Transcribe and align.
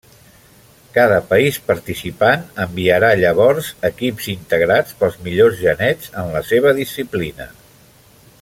Cada 0.93 1.19
país 1.33 1.59
participant 1.67 2.47
enviarà 2.65 3.11
llavors 3.19 3.69
equips 3.91 4.31
integrats 4.35 4.99
pels 5.03 5.23
millors 5.29 5.63
genets 5.63 6.13
en 6.23 6.37
la 6.39 6.47
seva 6.53 6.75
disciplina. 6.83 7.51